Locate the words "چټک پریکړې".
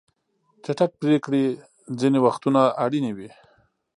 0.63-1.43